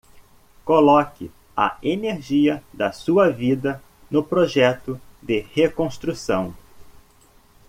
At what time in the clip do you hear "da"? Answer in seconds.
2.73-2.91